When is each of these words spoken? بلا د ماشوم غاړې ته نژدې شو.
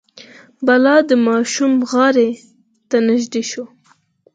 بلا 0.65 0.95
د 1.09 1.11
ماشوم 1.27 1.73
غاړې 1.91 2.29
ته 2.89 2.97
نژدې 3.07 3.43
شو. 3.51 3.65